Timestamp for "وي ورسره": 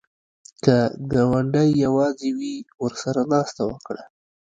2.39-3.21